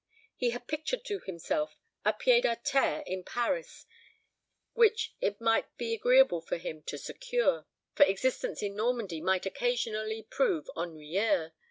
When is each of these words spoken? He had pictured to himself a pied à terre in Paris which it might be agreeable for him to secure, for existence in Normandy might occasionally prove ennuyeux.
He 0.35 0.49
had 0.49 0.65
pictured 0.67 1.05
to 1.05 1.19
himself 1.19 1.77
a 2.03 2.11
pied 2.13 2.41
à 2.43 2.57
terre 2.63 3.03
in 3.05 3.23
Paris 3.23 3.85
which 4.73 5.13
it 5.21 5.39
might 5.39 5.77
be 5.77 5.93
agreeable 5.93 6.41
for 6.41 6.57
him 6.57 6.81
to 6.87 6.97
secure, 6.97 7.67
for 7.93 8.07
existence 8.07 8.63
in 8.63 8.75
Normandy 8.75 9.21
might 9.21 9.45
occasionally 9.45 10.23
prove 10.23 10.67
ennuyeux. 10.75 11.51